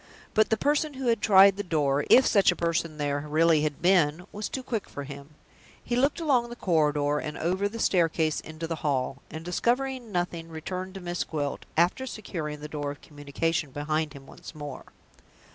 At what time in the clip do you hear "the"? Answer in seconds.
0.49-0.57, 1.57-1.61, 6.49-6.55, 7.69-7.77, 8.65-8.77, 12.61-12.67